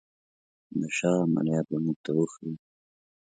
[0.79, 2.53] د شاه عملیات به موږ ته وښيي.